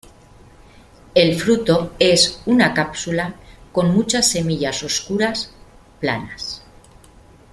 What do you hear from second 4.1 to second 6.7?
semillas oscuras, planas.